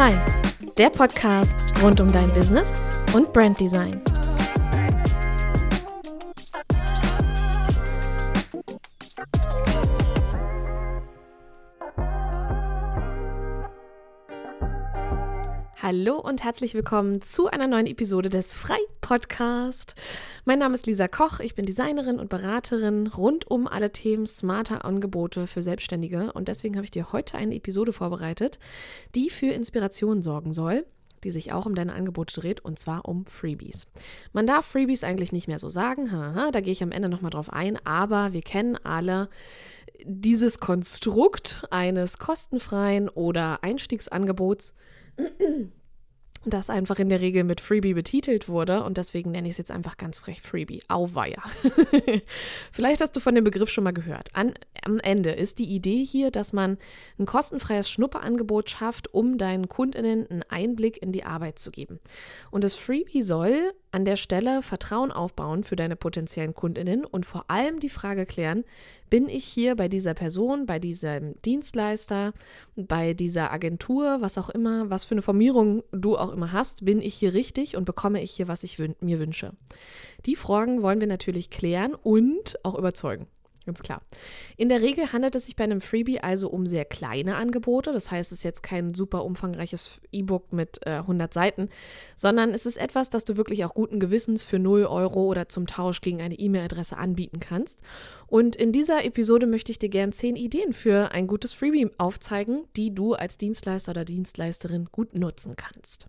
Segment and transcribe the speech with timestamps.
[0.00, 0.18] Frei,
[0.78, 2.80] der Podcast rund um dein Business
[3.12, 4.00] und Branddesign.
[16.00, 19.94] Hallo und herzlich willkommen zu einer neuen Episode des Frei Podcast.
[20.46, 24.86] Mein Name ist Lisa Koch, ich bin Designerin und Beraterin rund um alle Themen smarter
[24.86, 28.58] Angebote für Selbstständige und deswegen habe ich dir heute eine Episode vorbereitet,
[29.14, 30.86] die für Inspiration sorgen soll
[31.22, 33.86] die sich auch um deine Angebote dreht, und zwar um Freebies.
[34.32, 37.30] Man darf Freebies eigentlich nicht mehr so sagen, haha, da gehe ich am Ende nochmal
[37.30, 39.28] drauf ein, aber wir kennen alle
[40.02, 44.72] dieses Konstrukt eines kostenfreien oder Einstiegsangebots
[46.44, 49.70] das einfach in der Regel mit Freebie betitelt wurde und deswegen nenne ich es jetzt
[49.70, 50.82] einfach ganz frech Freebie.
[50.88, 51.42] Auweia.
[52.72, 54.30] Vielleicht hast du von dem Begriff schon mal gehört.
[54.32, 56.78] An, am Ende ist die Idee hier, dass man
[57.18, 62.00] ein kostenfreies Schnupperangebot schafft, um deinen Kundinnen einen Einblick in die Arbeit zu geben.
[62.50, 67.44] Und das Freebie soll an der Stelle Vertrauen aufbauen für deine potenziellen Kundinnen und vor
[67.48, 68.64] allem die Frage klären,
[69.08, 72.32] bin ich hier bei dieser Person, bei diesem Dienstleister,
[72.76, 77.00] bei dieser Agentur, was auch immer, was für eine Formierung du auch immer hast, bin
[77.02, 79.52] ich hier richtig und bekomme ich hier, was ich wün mir wünsche?
[80.26, 83.26] Die Fragen wollen wir natürlich klären und auch überzeugen.
[83.66, 84.00] Ganz klar.
[84.56, 87.92] In der Regel handelt es sich bei einem Freebie also um sehr kleine Angebote.
[87.92, 91.68] Das heißt, es ist jetzt kein super umfangreiches E-Book mit äh, 100 Seiten,
[92.16, 95.66] sondern es ist etwas, das du wirklich auch guten Gewissens für 0 Euro oder zum
[95.66, 97.80] Tausch gegen eine E-Mail-Adresse anbieten kannst.
[98.28, 102.64] Und in dieser Episode möchte ich dir gern 10 Ideen für ein gutes Freebie aufzeigen,
[102.76, 106.08] die du als Dienstleister oder Dienstleisterin gut nutzen kannst.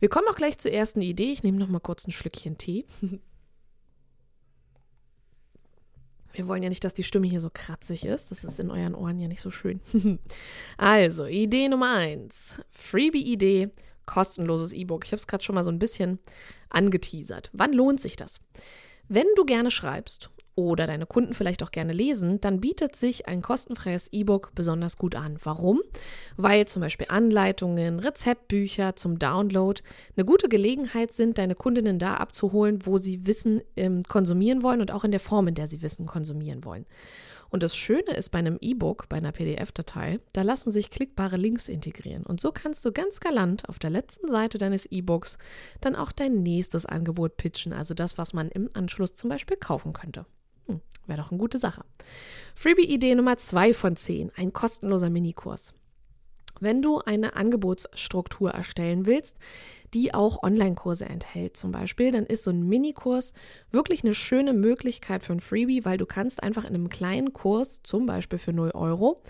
[0.00, 1.32] Wir kommen auch gleich zur ersten Idee.
[1.32, 2.86] Ich nehme noch mal kurz ein Schlückchen Tee.
[6.34, 8.30] Wir wollen ja nicht, dass die Stimme hier so kratzig ist.
[8.30, 9.80] Das ist in euren Ohren ja nicht so schön.
[10.76, 12.56] also, Idee Nummer eins.
[12.72, 13.70] Freebie-Idee,
[14.04, 15.04] kostenloses E-Book.
[15.04, 16.18] Ich habe es gerade schon mal so ein bisschen
[16.70, 17.50] angeteasert.
[17.52, 18.40] Wann lohnt sich das?
[19.08, 23.42] Wenn du gerne schreibst oder deine Kunden vielleicht auch gerne lesen, dann bietet sich ein
[23.42, 25.36] kostenfreies E-Book besonders gut an.
[25.42, 25.80] Warum?
[26.36, 29.80] Weil zum Beispiel Anleitungen, Rezeptbücher zum Download
[30.16, 34.92] eine gute Gelegenheit sind, deine Kundinnen da abzuholen, wo sie Wissen ähm, konsumieren wollen und
[34.92, 36.86] auch in der Form, in der sie Wissen konsumieren wollen.
[37.54, 41.68] Und das Schöne ist bei einem E-Book, bei einer PDF-Datei, da lassen sich klickbare Links
[41.68, 42.24] integrieren.
[42.24, 45.38] Und so kannst du ganz galant auf der letzten Seite deines E-Books
[45.80, 49.92] dann auch dein nächstes Angebot pitchen, also das, was man im Anschluss zum Beispiel kaufen
[49.92, 50.26] könnte.
[50.66, 51.84] Hm, Wäre doch eine gute Sache.
[52.54, 55.74] Freebie-Idee Nummer 2 von 10, ein kostenloser Minikurs.
[56.60, 59.38] Wenn du eine Angebotsstruktur erstellen willst,
[59.92, 63.32] die auch Online-Kurse enthält zum Beispiel, dann ist so ein Minikurs
[63.70, 67.82] wirklich eine schöne Möglichkeit für ein Freebie, weil du kannst einfach in einem kleinen Kurs,
[67.82, 69.22] zum Beispiel für 0 Euro,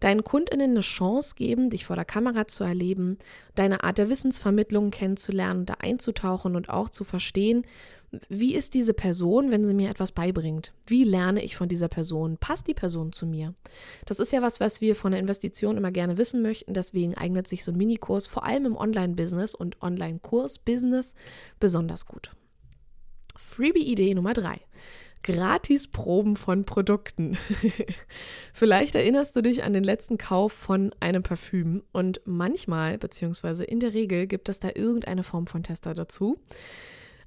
[0.00, 3.18] deinen Kundinnen eine Chance geben, dich vor der Kamera zu erleben,
[3.54, 7.64] deine Art der Wissensvermittlung kennenzulernen, da einzutauchen und auch zu verstehen,
[8.28, 10.72] wie ist diese Person, wenn sie mir etwas beibringt?
[10.86, 12.36] Wie lerne ich von dieser Person?
[12.36, 13.54] Passt die Person zu mir?
[14.04, 16.74] Das ist ja was, was wir von der Investition immer gerne wissen möchten.
[16.74, 21.14] Deswegen eignet sich so ein Minikurs vor allem im Online-Business und Online-Kurs-Business
[21.58, 22.32] besonders gut.
[23.34, 24.60] Freebie-Idee Nummer drei.
[25.22, 27.38] Gratisproben von Produkten.
[28.52, 33.80] Vielleicht erinnerst du dich an den letzten Kauf von einem Parfüm und manchmal, beziehungsweise in
[33.80, 36.38] der Regel, gibt es da irgendeine Form von Tester dazu.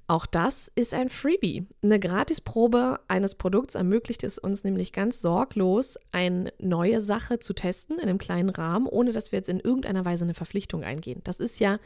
[0.08, 1.66] Auch das ist ein Freebie.
[1.82, 7.96] Eine Gratisprobe eines Produkts ermöglicht es uns nämlich ganz sorglos, eine neue Sache zu testen
[7.98, 11.22] in einem kleinen Rahmen, ohne dass wir jetzt in irgendeiner Weise eine Verpflichtung eingehen.
[11.24, 11.80] Das ist ja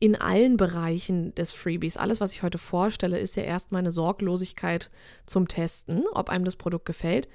[0.00, 1.96] in allen Bereichen des Freebies.
[1.96, 4.90] Alles, was ich heute vorstelle, ist ja erstmal eine Sorglosigkeit
[5.26, 7.28] zum Testen, ob einem das Produkt gefällt.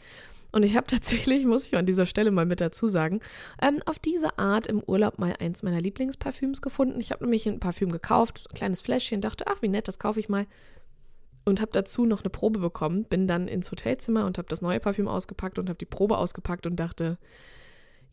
[0.55, 3.19] Und ich habe tatsächlich, muss ich an dieser Stelle mal mit dazu sagen,
[3.61, 6.99] ähm, auf diese Art im Urlaub mal eins meiner Lieblingsparfüms gefunden.
[7.01, 10.21] Ich habe nämlich ein Parfüm gekauft, ein kleines Fläschchen, dachte, ach, wie nett, das kaufe
[10.21, 10.47] ich mal.
[11.43, 13.03] Und habe dazu noch eine Probe bekommen.
[13.03, 16.65] Bin dann ins Hotelzimmer und habe das neue Parfüm ausgepackt und habe die Probe ausgepackt
[16.65, 17.17] und dachte,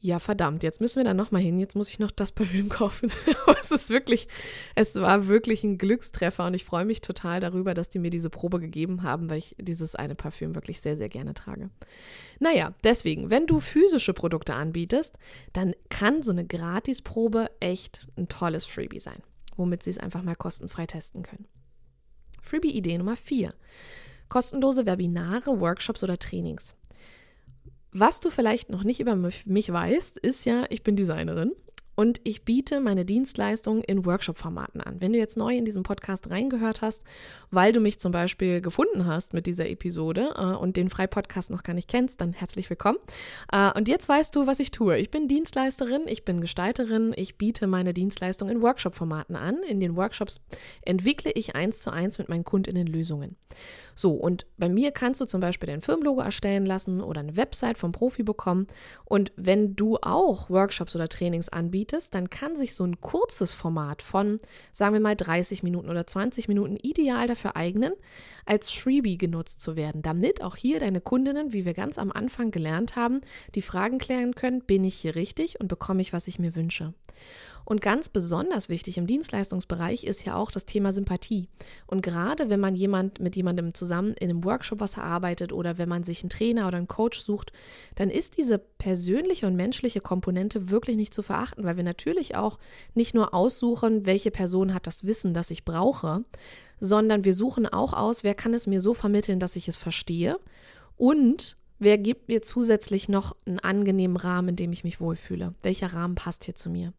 [0.05, 3.13] ja, verdammt, jetzt müssen wir da nochmal hin, jetzt muss ich noch das Parfüm kaufen.
[3.61, 4.27] es ist wirklich,
[4.75, 8.29] es war wirklich ein Glückstreffer und ich freue mich total darüber, dass die mir diese
[8.29, 11.71] Probe gegeben haben, weil ich dieses eine Parfüm wirklich sehr, sehr gerne trage.
[12.41, 15.19] Naja, deswegen, wenn du physische Produkte anbietest,
[15.53, 19.23] dann kann so eine Gratisprobe echt ein tolles Freebie sein,
[19.57, 21.47] womit sie es einfach mal kostenfrei testen können.
[22.41, 23.55] Freebie-Idee Nummer 4.
[24.29, 26.75] Kostenlose Webinare, Workshops oder Trainings.
[27.93, 31.53] Was du vielleicht noch nicht über mich weißt, ist ja, ich bin Designerin
[32.03, 35.01] und ich biete meine Dienstleistungen in Workshop-Formaten an.
[35.01, 37.05] Wenn du jetzt neu in diesen Podcast reingehört hast,
[37.53, 41.63] weil du mich zum Beispiel gefunden hast mit dieser Episode äh, und den Frei-Podcast noch
[41.63, 42.99] gar nicht kennst, dann herzlich willkommen.
[43.53, 44.99] Äh, und jetzt weißt du, was ich tue.
[44.99, 49.63] Ich bin Dienstleisterin, ich bin Gestalterin, ich biete meine Dienstleistungen in Workshop-Formaten an.
[49.63, 50.41] In den Workshops
[50.85, 53.37] entwickle ich eins zu eins mit meinen KundInnen Lösungen.
[53.95, 57.79] So, und bei mir kannst du zum Beispiel dein Firmenlogo erstellen lassen oder eine Website
[57.79, 58.67] vom Profi bekommen.
[59.05, 64.03] Und wenn du auch Workshops oder Trainings anbietest, dann kann sich so ein kurzes Format
[64.03, 64.41] von,
[64.73, 67.93] sagen wir mal, 30 Minuten oder 20 Minuten ideal dafür eignen,
[68.47, 72.51] als Freebie genutzt zu werden, damit auch hier deine Kundinnen, wie wir ganz am Anfang
[72.51, 73.21] gelernt haben,
[73.55, 76.95] die Fragen klären können, bin ich hier richtig und bekomme ich, was ich mir wünsche.
[77.65, 81.49] Und ganz besonders wichtig im Dienstleistungsbereich ist ja auch das Thema Sympathie.
[81.87, 85.89] Und gerade wenn man jemand mit jemandem zusammen in einem Workshop was erarbeitet oder wenn
[85.89, 87.53] man sich einen Trainer oder einen Coach sucht,
[87.95, 92.59] dann ist diese persönliche und menschliche Komponente wirklich nicht zu verachten, weil wir natürlich auch
[92.95, 96.25] nicht nur aussuchen, welche Person hat das Wissen, das ich brauche,
[96.81, 100.39] sondern wir suchen auch aus, wer kann es mir so vermitteln, dass ich es verstehe
[100.97, 105.53] und Wer gibt mir zusätzlich noch einen angenehmen Rahmen, in dem ich mich wohlfühle?
[105.65, 106.93] Welcher Rahmen passt hier zu mir?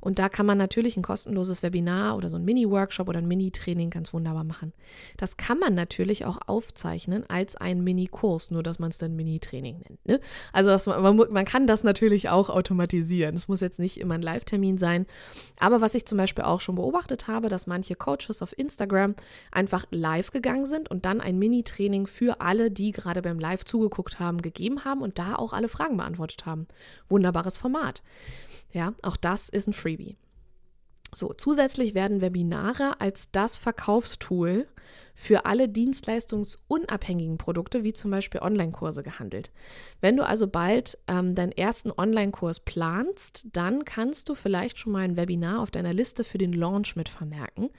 [0.00, 3.90] Und da kann man natürlich ein kostenloses Webinar oder so ein Mini-Workshop oder ein Mini-Training
[3.90, 4.72] ganz wunderbar machen.
[5.18, 9.84] Das kann man natürlich auch aufzeichnen als einen Mini-Kurs, nur dass man es dann Mini-Training
[9.88, 10.04] nennt.
[10.04, 10.18] Ne?
[10.52, 13.36] Also das, man, man kann das natürlich auch automatisieren.
[13.36, 15.06] Es muss jetzt nicht immer ein Live-Termin sein.
[15.60, 19.14] Aber was ich zum Beispiel auch schon beobachtet habe, dass manche Coaches auf Instagram
[19.52, 24.18] einfach live gegangen sind und dann ein Mini-Training für alle, die gerade beim Live zugeguckt
[24.18, 26.66] haben, haben, gegeben haben und da auch alle Fragen beantwortet haben.
[27.08, 28.02] Wunderbares Format.
[28.72, 30.16] Ja, auch das ist ein Freebie.
[31.14, 34.66] So, zusätzlich werden Webinare als das Verkaufstool
[35.14, 39.50] für alle dienstleistungsunabhängigen Produkte, wie zum Beispiel Online-Kurse, gehandelt.
[40.00, 45.00] Wenn du also bald ähm, deinen ersten Online-Kurs planst, dann kannst du vielleicht schon mal
[45.00, 47.70] ein Webinar auf deiner Liste für den Launch mit vermerken.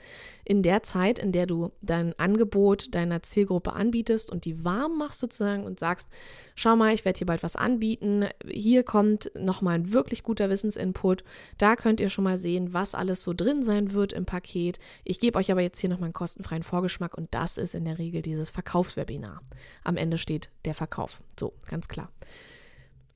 [0.44, 5.20] In der Zeit, in der du dein Angebot deiner Zielgruppe anbietest und die warm machst
[5.20, 6.08] sozusagen und sagst,
[6.54, 8.26] schau mal, ich werde hier bald was anbieten.
[8.48, 11.24] Hier kommt nochmal ein wirklich guter Wissensinput.
[11.58, 14.78] Da könnt ihr schon mal sehen, was alles so drin sein wird im Paket.
[15.04, 17.84] Ich gebe euch aber jetzt hier nochmal einen kostenfreien Vorgeschmack und und das ist in
[17.84, 19.40] der Regel dieses Verkaufswebinar.
[19.84, 21.20] Am Ende steht der Verkauf.
[21.38, 22.10] So, ganz klar.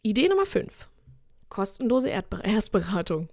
[0.03, 0.89] Idee Nummer 5.
[1.49, 2.09] Kostenlose
[2.43, 3.29] Erstberatung.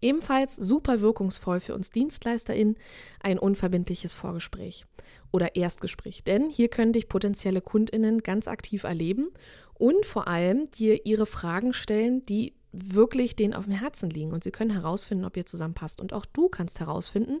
[0.00, 2.76] Ebenfalls super wirkungsvoll für uns DienstleisterInnen
[3.20, 4.84] ein unverbindliches Vorgespräch
[5.32, 6.24] oder Erstgespräch.
[6.24, 9.28] Denn hier können dich potenzielle KundInnen ganz aktiv erleben
[9.74, 14.44] und vor allem dir ihre Fragen stellen, die wirklich denen auf dem Herzen liegen und
[14.44, 16.00] sie können herausfinden, ob ihr zusammenpasst.
[16.00, 17.40] Und auch du kannst herausfinden,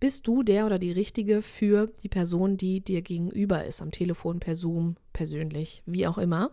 [0.00, 4.40] bist du der oder die Richtige für die Person, die dir gegenüber ist, am Telefon,
[4.40, 6.50] per Zoom, persönlich, wie auch immer.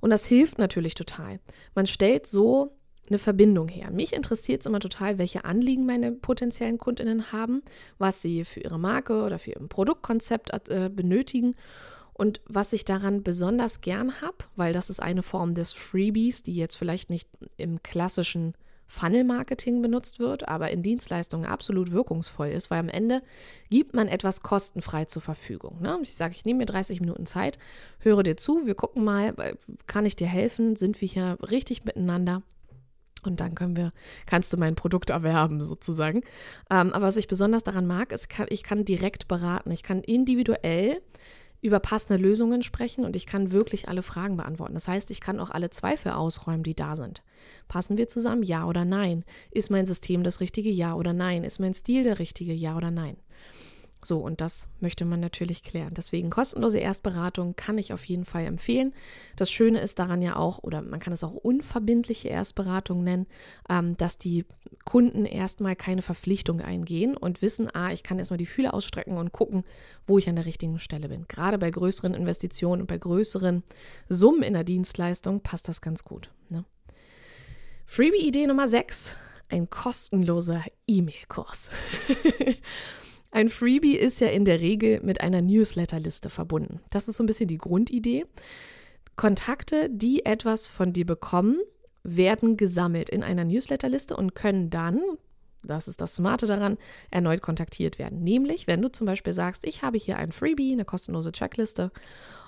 [0.00, 1.40] Und das hilft natürlich total.
[1.74, 2.76] Man stellt so
[3.08, 3.90] eine Verbindung her.
[3.90, 7.62] Mich interessiert es immer total, welche Anliegen meine potenziellen Kundinnen haben,
[7.98, 11.54] was sie für ihre Marke oder für ihr Produktkonzept äh, benötigen
[12.14, 16.54] und was ich daran besonders gern habe, weil das ist eine Form des Freebies, die
[16.54, 18.54] jetzt vielleicht nicht im klassischen
[18.86, 23.22] Funnel-Marketing benutzt wird, aber in Dienstleistungen absolut wirkungsvoll ist, weil am Ende
[23.70, 25.80] gibt man etwas kostenfrei zur Verfügung.
[25.80, 25.98] Ne?
[26.02, 27.58] Ich sage, ich nehme mir 30 Minuten Zeit,
[27.98, 29.34] höre dir zu, wir gucken mal,
[29.86, 32.42] kann ich dir helfen, sind wir hier richtig miteinander?
[33.24, 33.92] Und dann können wir,
[34.26, 36.20] kannst du mein Produkt erwerben, sozusagen.
[36.70, 39.70] Ähm, aber was ich besonders daran mag, ist, ich kann direkt beraten.
[39.70, 41.00] Ich kann individuell
[41.64, 44.74] über passende Lösungen sprechen und ich kann wirklich alle Fragen beantworten.
[44.74, 47.22] Das heißt, ich kann auch alle Zweifel ausräumen, die da sind.
[47.68, 48.42] Passen wir zusammen?
[48.42, 49.24] Ja oder nein?
[49.50, 50.68] Ist mein System das richtige?
[50.68, 51.42] Ja oder nein?
[51.42, 52.52] Ist mein Stil der richtige?
[52.52, 53.16] Ja oder nein?
[54.04, 55.94] So, und das möchte man natürlich klären.
[55.94, 58.92] Deswegen kostenlose Erstberatung kann ich auf jeden Fall empfehlen.
[59.36, 63.26] Das Schöne ist daran ja auch, oder man kann es auch unverbindliche Erstberatung nennen,
[63.70, 64.44] ähm, dass die
[64.84, 69.32] Kunden erstmal keine Verpflichtung eingehen und wissen, ah, ich kann erstmal die Fühler ausstrecken und
[69.32, 69.64] gucken,
[70.06, 71.26] wo ich an der richtigen Stelle bin.
[71.26, 73.62] Gerade bei größeren Investitionen und bei größeren
[74.10, 76.30] Summen in der Dienstleistung passt das ganz gut.
[76.50, 76.66] Ne?
[77.86, 79.16] Freebie-Idee Nummer 6.
[79.48, 81.70] Ein kostenloser E-Mail-Kurs.
[83.34, 86.78] Ein Freebie ist ja in der Regel mit einer Newsletterliste verbunden.
[86.90, 88.26] Das ist so ein bisschen die Grundidee.
[89.16, 91.58] Kontakte, die etwas von dir bekommen,
[92.04, 95.00] werden gesammelt in einer Newsletterliste und können dann,
[95.64, 96.78] das ist das Smarte daran,
[97.10, 98.22] erneut kontaktiert werden.
[98.22, 101.90] Nämlich, wenn du zum Beispiel sagst, ich habe hier ein Freebie, eine kostenlose Checkliste,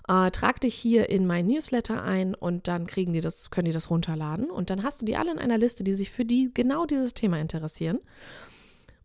[0.07, 3.73] äh, trag dich hier in mein Newsletter ein und dann kriegen die das, können die
[3.73, 6.52] das runterladen und dann hast du die alle in einer Liste, die sich für die
[6.55, 7.99] genau dieses Thema interessieren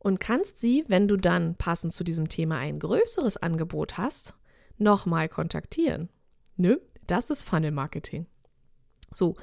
[0.02, 4.36] und kannst sie, wenn du dann passend zu diesem Thema ein größeres Angebot hast,
[4.78, 6.10] nochmal kontaktieren.
[6.58, 6.78] Nö,
[7.08, 8.26] das ist Funnel Marketing.
[9.14, 9.36] So,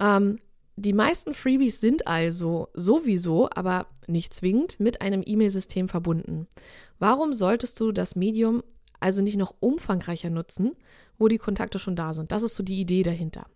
[0.00, 0.36] ähm,
[0.80, 6.46] Die meisten Freebies sind also sowieso, aber nicht zwingend, mit einem E-Mail-System verbunden.
[7.00, 8.62] Warum solltest du das Medium
[9.00, 10.72] also nicht noch umfangreicher nutzen,
[11.18, 12.32] wo die Kontakte schon da sind.
[12.32, 13.46] Das ist so die Idee dahinter.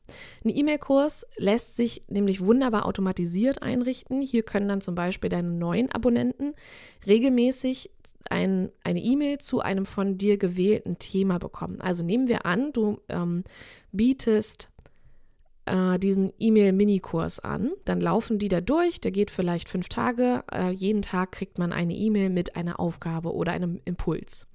[0.44, 4.20] Ein E-Mail-Kurs lässt sich nämlich wunderbar automatisiert einrichten.
[4.20, 6.54] Hier können dann zum Beispiel deine neuen Abonnenten
[7.06, 7.90] regelmäßig
[8.30, 11.80] ein, eine E-Mail zu einem von dir gewählten Thema bekommen.
[11.80, 13.44] Also nehmen wir an, du ähm,
[13.92, 14.68] bietest
[15.66, 17.72] äh, diesen E-Mail-Minikurs an.
[17.84, 20.44] Dann laufen die da durch, der geht vielleicht fünf Tage.
[20.52, 24.46] Äh, jeden Tag kriegt man eine E-Mail mit einer Aufgabe oder einem Impuls.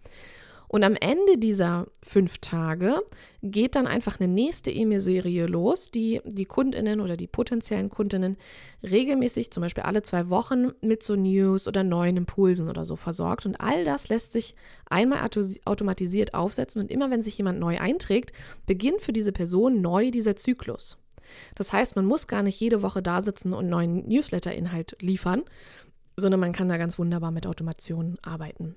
[0.70, 3.00] Und am Ende dieser fünf Tage
[3.42, 8.36] geht dann einfach eine nächste E-Mail-Serie los, die die Kundinnen oder die potenziellen Kundinnen
[8.84, 13.46] regelmäßig, zum Beispiel alle zwei Wochen, mit so News oder neuen Impulsen oder so versorgt.
[13.46, 14.56] Und all das lässt sich
[14.90, 15.28] einmal
[15.66, 16.82] automatisiert aufsetzen.
[16.82, 18.34] Und immer wenn sich jemand neu einträgt,
[18.66, 20.98] beginnt für diese Person neu dieser Zyklus.
[21.56, 25.44] Das heißt, man muss gar nicht jede Woche da sitzen und neuen Newsletter-Inhalt liefern,
[26.18, 28.76] sondern man kann da ganz wunderbar mit Automationen arbeiten.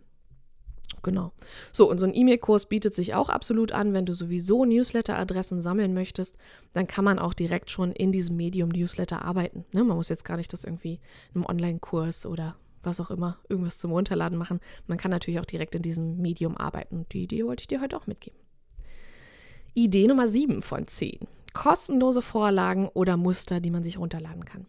[1.03, 1.33] Genau.
[1.73, 5.95] So, und so ein E-Mail-Kurs bietet sich auch absolut an, wenn du sowieso Newsletter-Adressen sammeln
[5.95, 6.37] möchtest,
[6.75, 9.65] dann kann man auch direkt schon in diesem Medium Newsletter arbeiten.
[9.73, 9.85] Ne?
[9.85, 11.01] Man muss jetzt gar nicht das irgendwie
[11.33, 14.61] in einem Online-Kurs oder was auch immer, irgendwas zum Runterladen machen.
[14.87, 17.07] Man kann natürlich auch direkt in diesem Medium arbeiten.
[17.13, 18.39] Die Idee wollte ich dir heute auch mitgeben.
[19.75, 21.21] Idee Nummer 7 von 10.
[21.53, 24.67] Kostenlose Vorlagen oder Muster, die man sich runterladen kann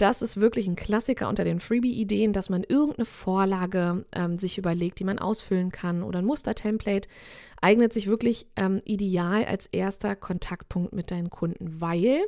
[0.00, 4.98] das ist wirklich ein Klassiker unter den Freebie-Ideen, dass man irgendeine Vorlage ähm, sich überlegt,
[4.98, 7.08] die man ausfüllen kann oder ein Muster-Template
[7.60, 12.20] eignet sich wirklich ähm, ideal als erster Kontaktpunkt mit deinen Kunden, weil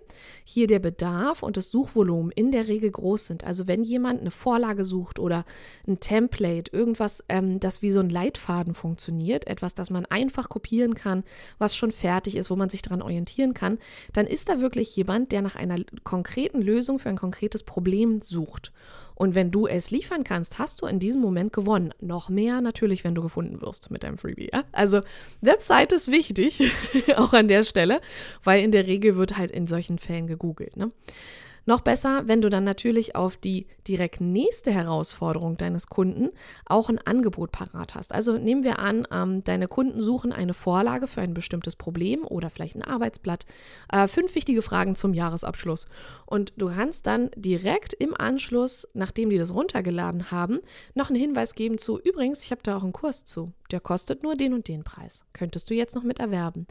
[0.44, 3.44] hier der Bedarf und das Suchvolumen in der Regel groß sind.
[3.44, 5.44] Also wenn jemand eine Vorlage sucht oder
[5.86, 10.94] ein Template, irgendwas, ähm, das wie so ein Leitfaden funktioniert, etwas, das man einfach kopieren
[10.94, 11.24] kann,
[11.58, 13.78] was schon fertig ist, wo man sich daran orientieren kann,
[14.12, 18.72] dann ist da wirklich jemand, der nach einer konkreten Lösung für ein konkretes Problem sucht.
[19.14, 21.94] Und wenn du es liefern kannst, hast du in diesem Moment gewonnen.
[22.00, 24.50] Noch mehr natürlich, wenn du gefunden wirst mit deinem Freebie.
[24.52, 24.64] Ja?
[24.72, 25.02] Also
[25.40, 26.72] Website ist wichtig,
[27.16, 28.00] auch an der Stelle,
[28.42, 30.76] weil in der Regel wird halt in solchen Fällen gegoogelt.
[30.76, 30.90] Ne?
[31.64, 36.30] Noch besser, wenn du dann natürlich auf die direkt nächste Herausforderung deines Kunden
[36.66, 38.12] auch ein Angebot parat hast.
[38.12, 42.50] Also nehmen wir an, ähm, deine Kunden suchen eine Vorlage für ein bestimmtes Problem oder
[42.50, 43.44] vielleicht ein Arbeitsblatt.
[43.92, 45.86] Äh, fünf wichtige Fragen zum Jahresabschluss.
[46.26, 50.60] Und du kannst dann direkt im Anschluss, nachdem die das runtergeladen haben,
[50.94, 53.52] noch einen Hinweis geben zu, übrigens, ich habe da auch einen Kurs zu.
[53.70, 55.24] Der kostet nur den und den Preis.
[55.32, 56.66] Könntest du jetzt noch mit erwerben.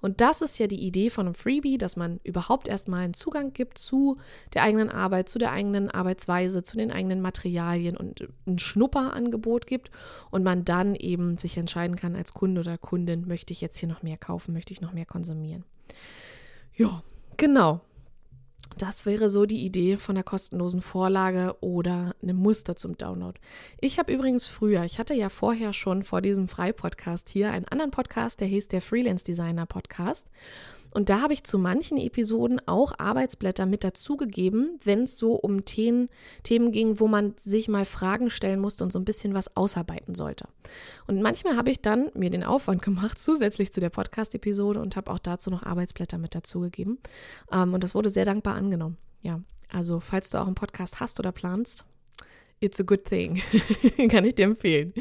[0.00, 3.52] Und das ist ja die Idee von einem Freebie, dass man überhaupt erstmal einen Zugang
[3.52, 4.16] gibt zu
[4.54, 9.90] der eigenen Arbeit, zu der eigenen Arbeitsweise, zu den eigenen Materialien und ein Schnupperangebot gibt
[10.30, 13.88] und man dann eben sich entscheiden kann als Kunde oder Kundin, möchte ich jetzt hier
[13.88, 15.64] noch mehr kaufen, möchte ich noch mehr konsumieren.
[16.74, 17.02] Ja,
[17.36, 17.80] genau.
[18.78, 23.38] Das wäre so die Idee von der kostenlosen Vorlage oder einem Muster zum Download.
[23.80, 27.90] Ich habe übrigens früher, ich hatte ja vorher schon vor diesem Frei-Podcast hier einen anderen
[27.90, 30.28] Podcast, der hieß der Freelance Designer Podcast.
[30.96, 35.66] Und da habe ich zu manchen Episoden auch Arbeitsblätter mit dazugegeben, wenn es so um
[35.66, 36.08] Themen,
[36.42, 40.14] Themen ging, wo man sich mal Fragen stellen musste und so ein bisschen was ausarbeiten
[40.14, 40.48] sollte.
[41.06, 45.10] Und manchmal habe ich dann mir den Aufwand gemacht, zusätzlich zu der Podcast-Episode und habe
[45.10, 46.96] auch dazu noch Arbeitsblätter mit dazugegeben.
[47.52, 48.96] Ähm, und das wurde sehr dankbar angenommen.
[49.20, 51.84] Ja, also falls du auch einen Podcast hast oder planst,
[52.60, 53.42] it's a good thing.
[54.08, 54.94] Kann ich dir empfehlen.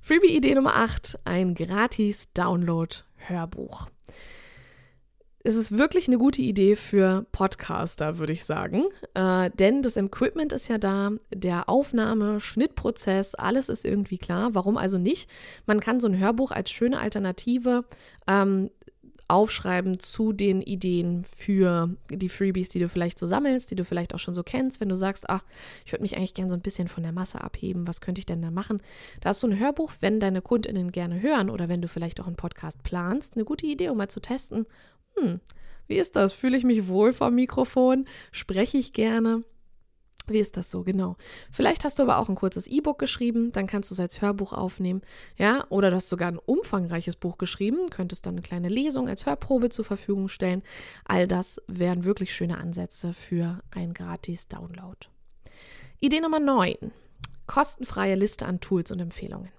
[0.00, 3.88] Freebie-Idee Nummer 8, ein gratis Download-Hörbuch
[5.42, 8.84] es ist wirklich eine gute Idee für Podcaster, würde ich sagen.
[9.14, 14.54] Äh, denn das Equipment ist ja da, der Aufnahme, Schnittprozess, alles ist irgendwie klar.
[14.54, 15.30] Warum also nicht?
[15.66, 17.84] Man kann so ein Hörbuch als schöne Alternative
[18.26, 18.70] ähm,
[19.30, 24.14] aufschreiben zu den Ideen für die Freebies, die du vielleicht so sammelst, die du vielleicht
[24.14, 25.44] auch schon so kennst, wenn du sagst, ach,
[25.84, 28.26] ich würde mich eigentlich gerne so ein bisschen von der Masse abheben, was könnte ich
[28.26, 28.82] denn da machen?
[29.20, 32.26] Da ist so ein Hörbuch, wenn deine KundInnen gerne hören oder wenn du vielleicht auch
[32.26, 34.66] einen Podcast planst, eine gute Idee, um mal zu testen,
[35.16, 35.40] hm,
[35.86, 36.32] wie ist das?
[36.32, 38.06] Fühle ich mich wohl vom Mikrofon?
[38.32, 39.44] Spreche ich gerne?
[40.26, 40.82] Wie ist das so?
[40.82, 41.16] Genau.
[41.50, 44.52] Vielleicht hast du aber auch ein kurzes E-Book geschrieben, dann kannst du es als Hörbuch
[44.52, 45.02] aufnehmen,
[45.36, 49.26] ja, oder du hast sogar ein umfangreiches Buch geschrieben, könntest dann eine kleine Lesung als
[49.26, 50.62] Hörprobe zur Verfügung stellen.
[51.04, 54.98] All das wären wirklich schöne Ansätze für ein gratis Download.
[56.00, 56.76] Idee Nummer 9.
[57.46, 59.50] Kostenfreie Liste an Tools und Empfehlungen.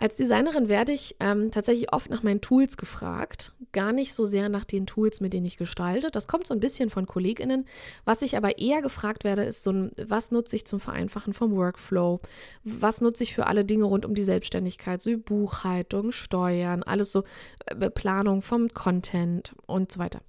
[0.00, 4.48] Als Designerin werde ich ähm, tatsächlich oft nach meinen Tools gefragt, gar nicht so sehr
[4.48, 6.10] nach den Tools, mit denen ich gestalte.
[6.10, 7.66] Das kommt so ein bisschen von KollegInnen.
[8.06, 11.54] Was ich aber eher gefragt werde, ist so ein, was nutze ich zum Vereinfachen vom
[11.54, 12.20] Workflow?
[12.64, 17.12] Was nutze ich für alle Dinge rund um die Selbstständigkeit, so wie Buchhaltung, Steuern, alles
[17.12, 17.24] so
[17.66, 20.22] äh, Planung vom Content und so weiter.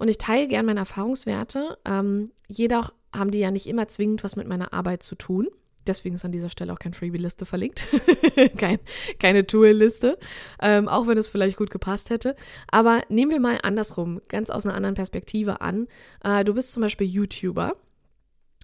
[0.00, 1.78] Und ich teile gern meine Erfahrungswerte.
[1.84, 5.46] Ähm, jedoch haben die ja nicht immer zwingend was mit meiner Arbeit zu tun.
[5.86, 7.88] Deswegen ist an dieser Stelle auch kein Freebie-Liste verlinkt.
[8.58, 8.78] kein,
[9.18, 10.18] keine Tool-Liste.
[10.60, 12.36] Ähm, auch wenn es vielleicht gut gepasst hätte.
[12.70, 15.88] Aber nehmen wir mal andersrum, ganz aus einer anderen Perspektive an.
[16.22, 17.76] Äh, du bist zum Beispiel YouTuber.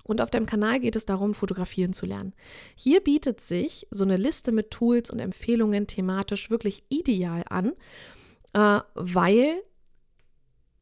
[0.04, 2.32] Und auf deinem Kanal geht es darum, fotografieren zu lernen.
[2.74, 7.72] Hier bietet sich so eine Liste mit Tools und Empfehlungen thematisch wirklich ideal an,
[8.54, 9.62] äh, weil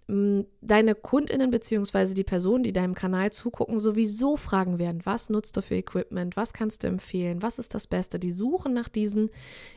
[0.08, 2.14] deine Kundinnen bzw.
[2.14, 6.52] die Personen, die deinem Kanal zugucken, sowieso fragen werden, was nutzt du für Equipment, was
[6.52, 8.20] kannst du empfehlen, was ist das Beste.
[8.20, 9.30] Die suchen nach diesen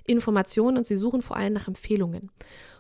[0.05, 2.29] Informationen und sie suchen vor allem nach Empfehlungen.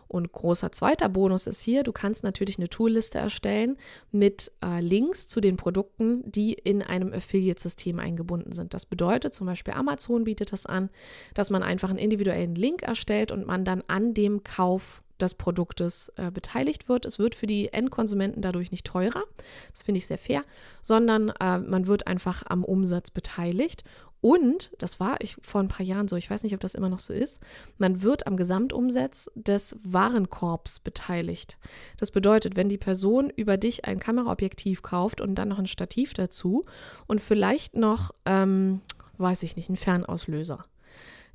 [0.07, 3.77] Und großer zweiter Bonus ist hier, du kannst natürlich eine Toolliste erstellen
[4.11, 8.73] mit äh, Links zu den Produkten, die in einem Affiliate-System eingebunden sind.
[8.73, 10.89] Das bedeutet zum Beispiel Amazon bietet das an,
[11.35, 16.11] dass man einfach einen individuellen Link erstellt und man dann an dem Kauf des Produktes
[16.15, 17.05] äh, beteiligt wird.
[17.05, 19.23] Es wird für die Endkonsumenten dadurch nicht teurer,
[19.71, 20.43] das finde ich sehr fair,
[20.81, 23.83] sondern äh, man wird einfach am Umsatz beteiligt.
[24.21, 26.89] Und, das war ich vor ein paar Jahren so, ich weiß nicht, ob das immer
[26.89, 27.39] noch so ist,
[27.77, 31.57] man wird am Gesamtumsatz des Warenkorbs beteiligt.
[31.97, 36.13] Das bedeutet, wenn die Person über dich ein Kameraobjektiv kauft und dann noch ein Stativ
[36.13, 36.65] dazu
[37.07, 38.81] und vielleicht noch, ähm,
[39.17, 40.65] weiß ich nicht, einen Fernauslöser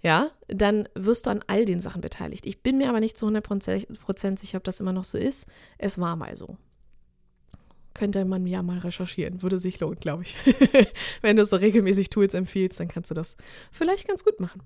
[0.04, 2.44] ja, dann wirst du an all den Sachen beteiligt.
[2.44, 5.46] Ich bin mir aber nicht zu 100% sicher, ob das immer noch so ist.
[5.78, 6.58] Es war mal so.
[7.94, 9.40] Könnte man ja mal recherchieren.
[9.40, 10.37] Würde sich lohnen, glaube ich.
[11.23, 13.37] Wenn du so regelmäßig Tools empfiehlst, dann kannst du das
[13.73, 14.62] vielleicht ganz gut machen.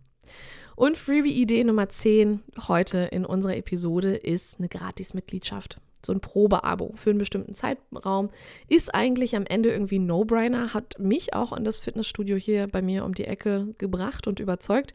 [0.74, 7.10] Und Freebie-Idee Nummer 10 heute in unserer Episode ist eine Gratis-Mitgliedschaft so ein Probeabo für
[7.10, 8.30] einen bestimmten Zeitraum,
[8.68, 13.04] ist eigentlich am Ende irgendwie No-Brainer, hat mich auch in das Fitnessstudio hier bei mir
[13.04, 14.94] um die Ecke gebracht und überzeugt.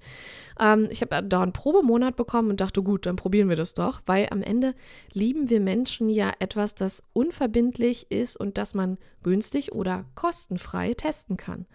[0.59, 4.01] Ähm, ich habe da einen Probemonat bekommen und dachte, gut, dann probieren wir das doch,
[4.05, 4.73] weil am Ende
[5.11, 11.37] lieben wir Menschen ja etwas, das unverbindlich ist und das man günstig oder kostenfrei testen
[11.37, 11.65] kann.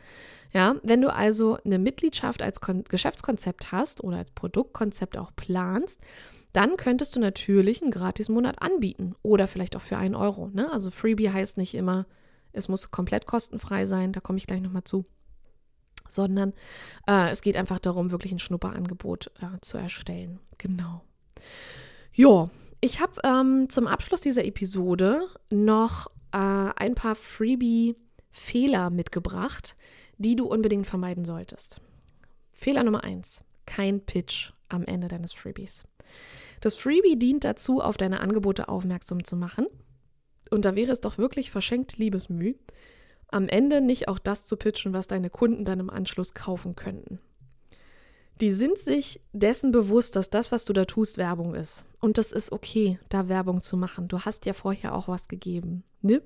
[0.53, 6.01] Ja, wenn du also eine Mitgliedschaft als Kon Geschäftskonzept hast oder als Produktkonzept auch planst,
[6.59, 10.49] dann könntest du natürlich einen Gratis-Monat anbieten oder vielleicht auch für einen Euro.
[10.49, 10.69] Ne?
[10.73, 12.05] Also Freebie heißt nicht immer,
[12.51, 15.07] es muss komplett kostenfrei sein, da komme ich gleich nochmal zu,
[16.09, 16.53] sondern
[17.07, 20.41] äh, es geht einfach darum, wirklich ein Schnupperangebot äh, zu erstellen.
[20.59, 21.05] Genau.
[22.13, 29.77] Ja, ich habe ähm, zum Abschluss dieser Episode noch äh, ein paar Freebie-Fehler mitgebracht,
[30.17, 31.81] die du unbedingt vermeiden solltest.
[32.51, 35.85] Fehler Nummer eins: kein Pitch am Ende deines Freebies.
[36.61, 39.67] Das Freebie dient dazu, auf deine Angebote aufmerksam zu machen.
[40.51, 42.55] Und da wäre es doch wirklich verschenkt Liebesmüh,
[43.31, 47.21] am Ende nicht auch das zu pitchen, was deine Kunden dann im Anschluss kaufen könnten.
[48.41, 51.85] Die sind sich dessen bewusst, dass das, was du da tust, Werbung ist.
[52.01, 54.07] Und das ist okay, da Werbung zu machen.
[54.07, 55.83] Du hast ja vorher auch was gegeben.
[56.03, 56.23] Ne?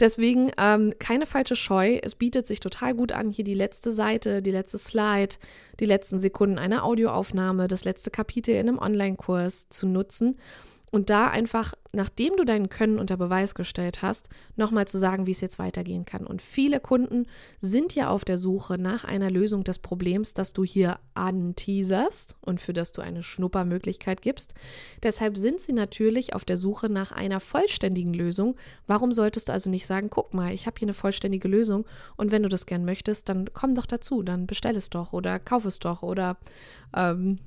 [0.00, 1.98] Deswegen ähm, keine falsche Scheu.
[2.02, 5.36] Es bietet sich total gut an, hier die letzte Seite, die letzte Slide,
[5.78, 10.36] die letzten Sekunden einer Audioaufnahme, das letzte Kapitel in einem Online-Kurs zu nutzen
[10.90, 15.30] und da einfach, nachdem du dein Können unter Beweis gestellt hast, nochmal zu sagen, wie
[15.30, 16.26] es jetzt weitergehen kann.
[16.26, 17.26] Und viele Kunden
[17.60, 22.60] sind ja auf der Suche nach einer Lösung des Problems, das du hier anteaserst und
[22.60, 24.54] für das du eine Schnuppermöglichkeit gibst.
[25.02, 28.56] Deshalb sind sie natürlich auf der Suche nach einer vollständigen Lösung.
[28.86, 32.32] Warum solltest du also nicht sagen, guck mal, ich habe hier eine vollständige Lösung und
[32.32, 35.64] wenn du das gern möchtest, dann komm doch dazu, dann bestell es doch oder kauf
[35.64, 36.36] es doch oder
[36.96, 37.38] ähm,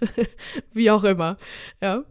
[0.72, 1.36] wie auch immer.
[1.82, 2.04] Ja.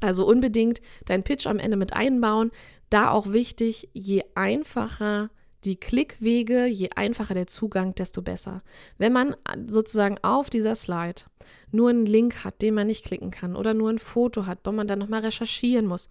[0.00, 2.50] Also unbedingt dein Pitch am Ende mit einbauen.
[2.90, 5.30] Da auch wichtig, je einfacher
[5.64, 8.62] die Klickwege, je einfacher der Zugang, desto besser.
[8.96, 9.34] Wenn man
[9.66, 11.22] sozusagen auf dieser Slide
[11.70, 14.72] nur einen Link hat, den man nicht klicken kann oder nur ein Foto hat, wo
[14.72, 16.08] man dann nochmal recherchieren muss,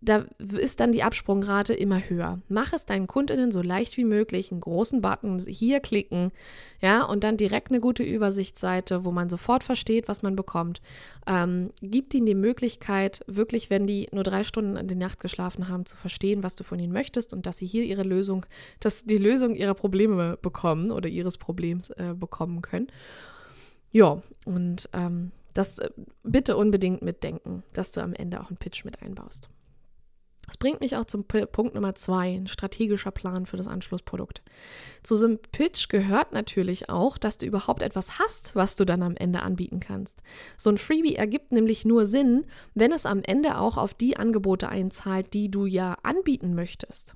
[0.00, 2.40] da ist dann die Absprungrate immer höher.
[2.48, 6.32] Mach es deinen Kundinnen so leicht wie möglich, einen großen Button, hier klicken,
[6.80, 10.80] ja, und dann direkt eine gute Übersichtsseite, wo man sofort versteht, was man bekommt.
[11.26, 15.68] Ähm, gibt ihnen die Möglichkeit, wirklich, wenn die nur drei Stunden in der Nacht geschlafen
[15.68, 18.46] haben, zu verstehen, was du von ihnen möchtest und dass sie hier ihre Lösung,
[18.80, 22.88] dass die Lösung ihrer Probleme bekommen oder ihres Problems äh, bekommen können.
[23.90, 25.90] Ja, und ähm, das äh,
[26.22, 29.48] bitte unbedingt mitdenken, dass du am Ende auch einen Pitch mit einbaust.
[30.48, 34.40] Das bringt mich auch zum Punkt Nummer zwei, ein strategischer Plan für das Anschlussprodukt.
[35.02, 39.02] Zu so einem Pitch gehört natürlich auch, dass du überhaupt etwas hast, was du dann
[39.02, 40.22] am Ende anbieten kannst.
[40.56, 44.70] So ein Freebie ergibt nämlich nur Sinn, wenn es am Ende auch auf die Angebote
[44.70, 47.14] einzahlt, die du ja anbieten möchtest.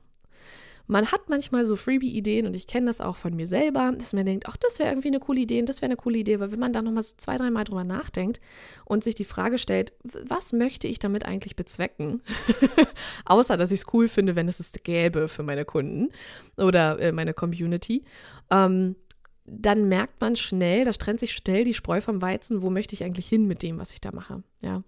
[0.87, 4.27] Man hat manchmal so Freebie-Ideen und ich kenne das auch von mir selber, dass man
[4.27, 6.53] denkt, ach, das wäre irgendwie eine coole Idee und das wäre eine coole Idee, weil
[6.53, 8.41] wenn man da nochmal so zwei, dreimal drüber nachdenkt
[8.85, 12.23] und sich die Frage stellt, was möchte ich damit eigentlich bezwecken?
[13.25, 16.11] Außer, dass ich es cool finde, wenn es es gäbe für meine Kunden
[16.57, 18.05] oder äh, meine Community.
[18.51, 18.97] Ähm,
[19.45, 23.05] dann merkt man schnell, da trennt sich schnell die Spreu vom Weizen, wo möchte ich
[23.05, 24.43] eigentlich hin mit dem, was ich da mache.
[24.61, 24.83] Ja.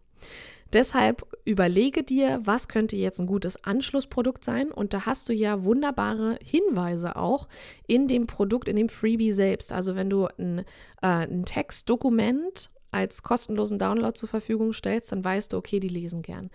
[0.74, 4.72] Deshalb überlege dir, was könnte jetzt ein gutes Anschlussprodukt sein.
[4.72, 7.46] Und da hast du ja wunderbare Hinweise auch
[7.87, 9.72] in dem Produkt, in dem Freebie selbst.
[9.72, 10.58] Also wenn du ein,
[11.00, 16.22] äh, ein Textdokument als kostenlosen Download zur Verfügung stellst, dann weißt du, okay, die lesen
[16.22, 16.50] gern.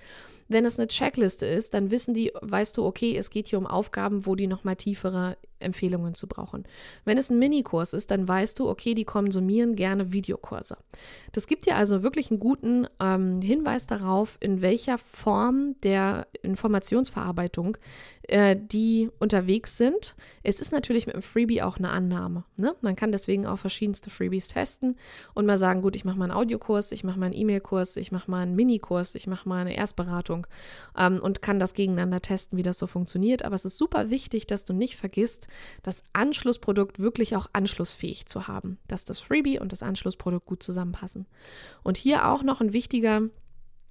[0.50, 3.68] Wenn es eine Checkliste ist, dann wissen die, weißt du, okay, es geht hier um
[3.68, 6.64] Aufgaben, wo die nochmal tiefere Empfehlungen zu brauchen.
[7.06, 10.78] Wenn es ein Minikurs ist, dann weißt du, okay, die konsumieren gerne Videokurse.
[11.32, 17.78] Das gibt dir also wirklich einen guten ähm, Hinweis darauf, in welcher Form der Informationsverarbeitung
[18.24, 20.16] äh, die unterwegs sind.
[20.44, 22.44] Es ist natürlich mit dem Freebie auch eine Annahme.
[22.58, 22.76] Ne?
[22.82, 24.96] Man kann deswegen auch verschiedenste Freebies testen
[25.34, 28.12] und mal sagen, gut, ich mache mal einen Audiokurs, ich mache mal einen E-Mail-Kurs, ich
[28.12, 30.39] mache mal einen Minikurs, ich mache mal eine Erstberatung
[30.98, 33.44] ähm, und kann das gegeneinander testen, wie das so funktioniert.
[33.44, 35.48] Aber es ist super wichtig, dass du nicht vergisst,
[35.84, 41.26] das Anschlussprodukt wirklich auch anschlussfähig zu haben, dass das Freebie und das Anschlussprodukt gut zusammenpassen.
[41.84, 43.22] Und hier auch noch ein wichtiger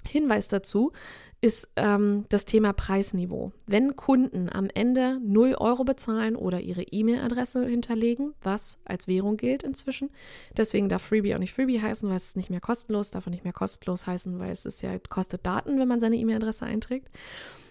[0.09, 0.93] Hinweis dazu
[1.41, 3.53] ist ähm, das Thema Preisniveau.
[3.67, 9.63] Wenn Kunden am Ende 0 Euro bezahlen oder ihre E-Mail-Adresse hinterlegen, was als Währung gilt
[9.63, 10.11] inzwischen,
[10.57, 13.31] deswegen darf Freebie auch nicht Freebie heißen, weil es ist nicht mehr kostenlos, darf auch
[13.31, 17.11] nicht mehr kostenlos heißen, weil es ist ja kostet Daten, wenn man seine E-Mail-Adresse einträgt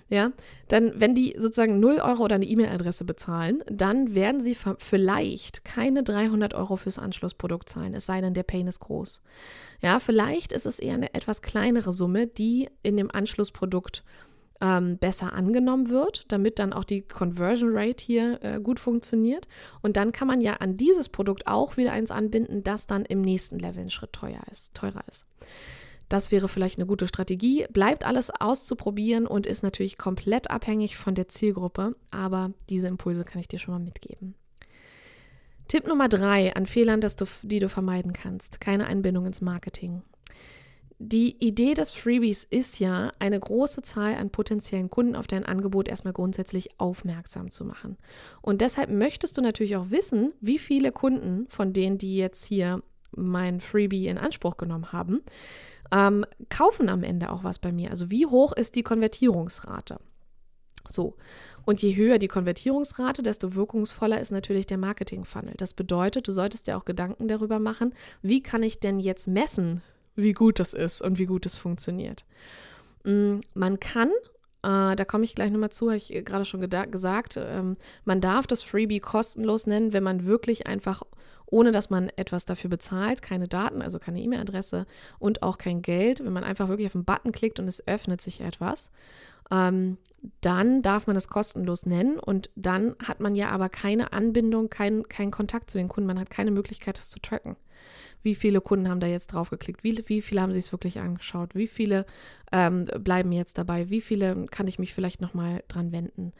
[0.09, 0.31] ja,
[0.69, 6.03] dann, wenn die sozusagen 0 Euro oder eine E-Mail-Adresse bezahlen, dann werden sie vielleicht keine
[6.03, 9.21] 300 Euro fürs Anschlussprodukt zahlen, es sei denn, der Pain ist groß.
[9.81, 14.03] Ja, vielleicht ist es eher eine etwas kleinere Summe, die in dem Anschlussprodukt
[14.61, 19.47] ähm, besser angenommen wird, damit dann auch die Conversion Rate hier äh, gut funktioniert.
[19.81, 23.21] Und dann kann man ja an dieses Produkt auch wieder eins anbinden, das dann im
[23.21, 25.27] nächsten Level einen Schritt teuer ist, teurer ist.
[26.09, 27.65] Das wäre vielleicht eine gute Strategie.
[27.71, 33.41] Bleibt alles auszuprobieren und ist natürlich komplett abhängig von der Zielgruppe, aber diese Impulse kann
[33.41, 34.35] ich dir schon mal mitgeben.
[35.67, 37.09] Tipp Nummer drei an Fehlern, du,
[37.43, 38.61] die du vermeiden kannst.
[38.61, 40.01] Keine Einbindung ins Marketing.
[40.99, 45.87] Die Idee des Freebies ist ja, eine große Zahl an potenziellen Kunden auf dein Angebot
[45.87, 47.97] erstmal grundsätzlich aufmerksam zu machen.
[48.41, 52.81] Und deshalb möchtest du natürlich auch wissen, wie viele Kunden von denen, die jetzt hier
[53.11, 55.21] mein Freebie in Anspruch genommen haben,
[55.91, 57.89] ähm, kaufen am Ende auch was bei mir.
[57.89, 59.99] Also wie hoch ist die Konvertierungsrate?
[60.89, 61.15] So.
[61.65, 65.53] Und je höher die Konvertierungsrate, desto wirkungsvoller ist natürlich der Marketing-Funnel.
[65.57, 69.81] Das bedeutet, du solltest dir auch Gedanken darüber machen, wie kann ich denn jetzt messen,
[70.15, 72.25] wie gut das ist und wie gut es funktioniert.
[73.03, 74.09] Mm, man kann,
[74.63, 78.47] äh, da komme ich gleich nochmal zu, habe ich gerade schon gesagt, ähm, man darf
[78.47, 81.03] das Freebie kostenlos nennen, wenn man wirklich einfach
[81.49, 84.85] ohne dass man etwas dafür bezahlt, keine Daten, also keine E-Mail-Adresse
[85.17, 88.21] und auch kein Geld, wenn man einfach wirklich auf den Button klickt und es öffnet
[88.21, 88.91] sich etwas,
[89.49, 89.97] ähm,
[90.41, 95.07] dann darf man es kostenlos nennen und dann hat man ja aber keine Anbindung, keinen
[95.07, 97.55] kein Kontakt zu den Kunden, man hat keine Möglichkeit, das zu tracken.
[98.23, 99.83] Wie viele Kunden haben da jetzt drauf geklickt?
[99.83, 101.55] Wie, wie viele haben sich es wirklich angeschaut?
[101.55, 102.05] Wie viele
[102.51, 103.89] ähm, bleiben jetzt dabei?
[103.89, 106.33] Wie viele kann ich mich vielleicht nochmal dran wenden?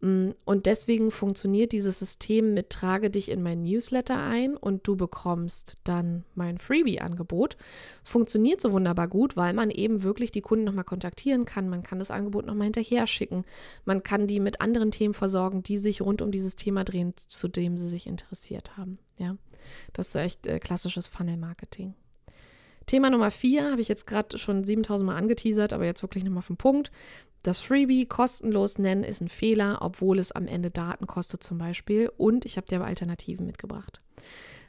[0.00, 4.96] Mm, und deswegen funktioniert dieses System mit trage dich in mein Newsletter ein und du
[4.96, 7.56] bekommst dann mein Freebie-Angebot.
[8.04, 11.68] Funktioniert so wunderbar gut, weil man eben wirklich die Kunden nochmal kontaktieren kann.
[11.68, 13.44] Man kann das Angebot nochmal hinterher schicken.
[13.84, 17.48] Man kann die mit anderen Themen versorgen, die sich rund um dieses Thema drehen, zu
[17.48, 18.98] dem sie sich interessiert haben.
[19.16, 19.36] Ja,
[19.92, 21.94] das ist so echt äh, klassisches Funnel-Marketing.
[22.88, 26.38] Thema Nummer vier habe ich jetzt gerade schon 7000 Mal angeteasert, aber jetzt wirklich nochmal
[26.38, 26.90] auf den Punkt.
[27.42, 32.10] Das Freebie kostenlos nennen ist ein Fehler, obwohl es am Ende Daten kostet zum Beispiel.
[32.16, 34.00] Und ich habe dir aber Alternativen mitgebracht.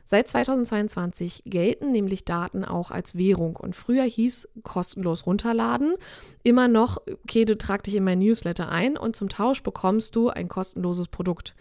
[0.06, 3.56] Seit 2022 gelten nämlich Daten auch als Währung.
[3.56, 5.94] Und früher hieß kostenlos runterladen
[6.42, 10.30] immer noch, okay, du trag dich in mein Newsletter ein und zum Tausch bekommst du
[10.30, 11.54] ein kostenloses Produkt.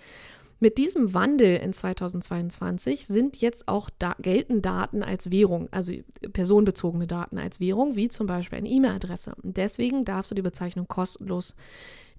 [0.61, 5.93] Mit diesem Wandel in 2022 sind jetzt auch da gelten Daten als Währung, also
[6.33, 9.35] personenbezogene Daten als Währung, wie zum Beispiel eine E-Mail-Adresse.
[9.43, 11.55] Deswegen darfst du die Bezeichnung kostenlos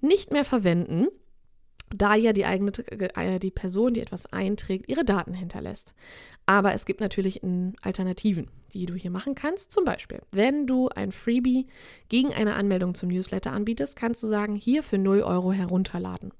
[0.00, 1.08] nicht mehr verwenden.
[1.92, 2.70] da ja die eigene
[3.16, 5.92] äh, die Person, die etwas einträgt, ihre Daten hinterlässt.
[6.46, 7.42] Aber es gibt natürlich
[7.82, 9.72] Alternativen, die du hier machen kannst.
[9.72, 11.66] Zum Beispiel, wenn du ein Freebie
[12.08, 16.32] gegen eine Anmeldung zum Newsletter anbietest, kannst du sagen, hier für 0 Euro herunterladen.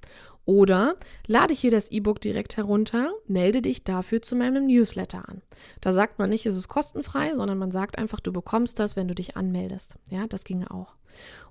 [0.44, 5.42] Oder lade hier das E-Book direkt herunter, melde dich dafür zu meinem Newsletter an.
[5.80, 9.08] Da sagt man nicht, es ist kostenfrei, sondern man sagt einfach, du bekommst das, wenn
[9.08, 9.96] du dich anmeldest.
[10.10, 10.94] Ja, das ginge auch.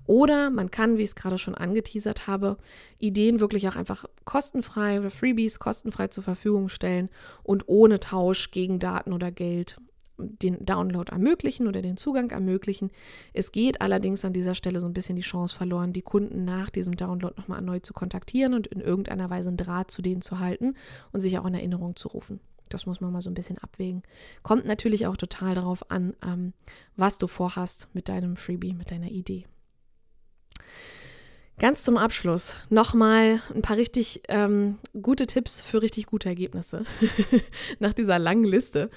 [0.06, 2.56] Oder man kann, wie ich es gerade schon angeteasert habe,
[2.98, 7.10] Ideen wirklich auch einfach kostenfrei oder Freebies kostenfrei zur Verfügung stellen
[7.42, 9.76] und ohne Tausch gegen Daten oder Geld
[10.20, 12.90] den Download ermöglichen oder den Zugang ermöglichen.
[13.32, 16.70] Es geht allerdings an dieser Stelle so ein bisschen die Chance verloren, die Kunden nach
[16.70, 20.38] diesem Download nochmal erneut zu kontaktieren und in irgendeiner Weise einen Draht zu denen zu
[20.38, 20.74] halten
[21.12, 22.40] und sich auch in Erinnerung zu rufen.
[22.68, 24.02] Das muss man mal so ein bisschen abwägen.
[24.42, 26.52] Kommt natürlich auch total darauf an, ähm,
[26.96, 29.44] was du vorhast mit deinem Freebie, mit deiner Idee.
[31.60, 36.84] Ganz zum Abschluss nochmal ein paar richtig ähm, gute Tipps für richtig gute Ergebnisse
[37.80, 38.88] nach dieser langen Liste.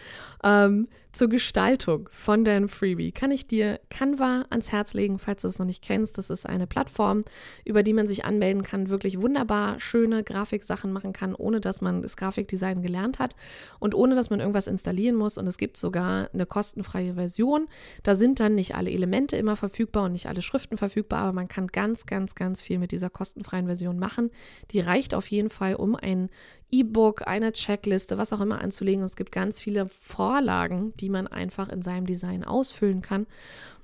[0.46, 5.48] Ähm, zur Gestaltung von deinem Freebie kann ich dir Canva ans Herz legen, falls du
[5.48, 6.18] es noch nicht kennst.
[6.18, 7.24] Das ist eine Plattform,
[7.66, 12.02] über die man sich anmelden kann, wirklich wunderbar schöne Grafiksachen machen kann, ohne dass man
[12.02, 13.36] das Grafikdesign gelernt hat
[13.80, 15.38] und ohne dass man irgendwas installieren muss.
[15.38, 17.68] Und es gibt sogar eine kostenfreie Version.
[18.02, 21.48] Da sind dann nicht alle Elemente immer verfügbar und nicht alle Schriften verfügbar, aber man
[21.48, 24.30] kann ganz, ganz, ganz viel mit dieser kostenfreien Version machen.
[24.72, 26.30] Die reicht auf jeden Fall, um ein
[26.72, 29.04] E-Book, eine Checkliste, was auch immer anzulegen.
[29.04, 33.26] Es gibt ganz viele Vorlagen, die man einfach in seinem Design ausfüllen kann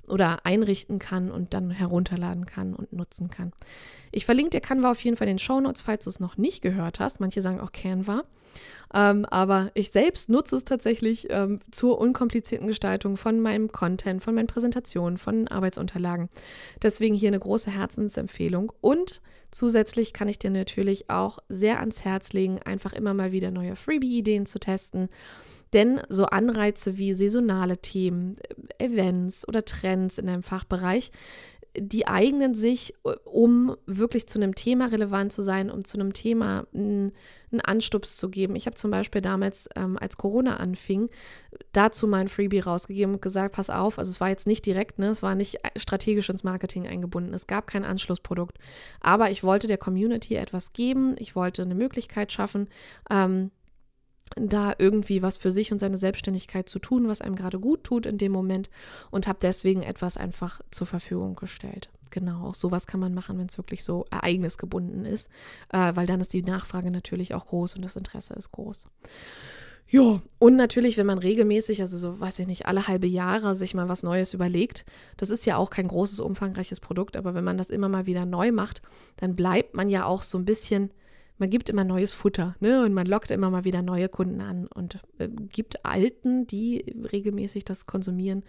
[0.06, 3.52] oder einrichten kann und dann herunterladen kann und nutzen kann.
[4.12, 6.36] Ich verlinke dir Canva auf jeden Fall in den Show Notes, falls du es noch
[6.36, 7.20] nicht gehört hast.
[7.20, 8.24] Manche sagen auch Canva.
[8.92, 14.34] Ähm, aber ich selbst nutze es tatsächlich ähm, zur unkomplizierten Gestaltung von meinem Content, von
[14.34, 16.28] meinen Präsentationen, von Arbeitsunterlagen.
[16.82, 18.72] Deswegen hier eine große Herzensempfehlung.
[18.80, 23.50] Und zusätzlich kann ich dir natürlich auch sehr ans Herz legen, einfach immer mal wieder
[23.50, 25.08] neue Freebie-Ideen zu testen
[25.72, 28.36] denn so Anreize wie saisonale Themen,
[28.78, 31.12] Events oder Trends in einem Fachbereich,
[31.76, 36.66] die eignen sich, um wirklich zu einem Thema relevant zu sein, um zu einem Thema
[36.74, 37.12] einen,
[37.64, 38.54] Anstups zu geben.
[38.54, 41.10] Ich habe zum Beispiel damals, ähm, als Corona anfing,
[41.72, 45.08] dazu mein Freebie rausgegeben und gesagt, pass auf, also es war jetzt nicht direkt, ne,
[45.08, 48.58] es war nicht strategisch ins Marketing eingebunden, es gab kein Anschlussprodukt,
[49.00, 52.68] aber ich wollte der Community etwas geben, ich wollte eine Möglichkeit schaffen,
[53.10, 53.50] ähm,
[54.36, 58.06] da irgendwie was für sich und seine Selbstständigkeit zu tun, was einem gerade gut tut
[58.06, 58.70] in dem Moment
[59.10, 61.90] und habe deswegen etwas einfach zur Verfügung gestellt.
[62.10, 65.30] Genau, auch sowas kann man machen, wenn es wirklich so ereignisgebunden ist,
[65.72, 68.88] äh, weil dann ist die Nachfrage natürlich auch groß und das Interesse ist groß.
[69.92, 73.74] Ja, und natürlich, wenn man regelmäßig, also so, weiß ich nicht, alle halbe Jahre sich
[73.74, 74.84] mal was Neues überlegt,
[75.16, 78.24] das ist ja auch kein großes, umfangreiches Produkt, aber wenn man das immer mal wieder
[78.24, 78.82] neu macht,
[79.16, 80.92] dann bleibt man ja auch so ein bisschen
[81.40, 82.84] man gibt immer neues Futter ne?
[82.84, 87.64] und man lockt immer mal wieder neue Kunden an und äh, gibt Alten, die regelmäßig
[87.64, 88.44] das konsumieren,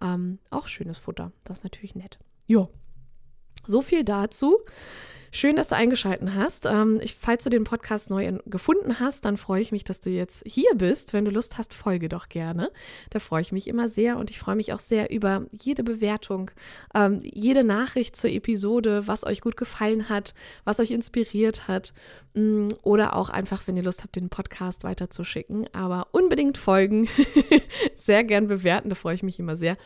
[0.00, 1.32] ähm, auch schönes Futter.
[1.44, 2.18] Das ist natürlich nett.
[2.46, 2.70] Jo,
[3.66, 4.60] so viel dazu.
[5.32, 6.64] Schön, dass du eingeschaltet hast.
[6.64, 10.08] Ähm, ich, falls du den Podcast neu gefunden hast, dann freue ich mich, dass du
[10.08, 11.12] jetzt hier bist.
[11.12, 12.70] Wenn du Lust hast, folge doch gerne.
[13.10, 16.50] Da freue ich mich immer sehr und ich freue mich auch sehr über jede Bewertung,
[16.94, 20.32] ähm, jede Nachricht zur Episode, was euch gut gefallen hat,
[20.64, 21.92] was euch inspiriert hat
[22.82, 25.68] oder auch einfach, wenn ihr Lust habt, den Podcast weiterzuschicken.
[25.72, 27.08] Aber unbedingt folgen,
[27.94, 29.76] sehr gern bewerten, da freue ich mich immer sehr.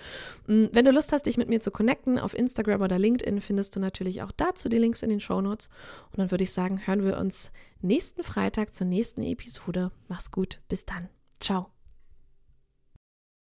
[0.46, 3.74] Mm, wenn du Lust hast, dich mit mir zu connecten, auf Instagram oder LinkedIn findest
[3.74, 5.68] du natürlich auch dazu die Links in den Show Shownotes.
[6.10, 9.90] Und dann würde ich sagen, hören wir uns nächsten Freitag zur nächsten Episode.
[10.08, 10.60] Mach's gut.
[10.68, 11.08] Bis dann.
[11.38, 11.79] Ciao.